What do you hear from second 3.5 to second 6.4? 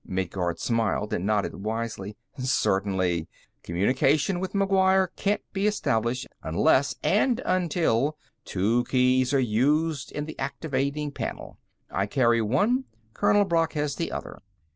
Communication with McGuire can't be established